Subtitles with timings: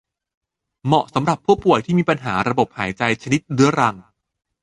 [0.85, 3.95] เหมาะสำหรับผู้ป่วยที่มีปัญหาระบบหายใจชนิดเรื้อรัง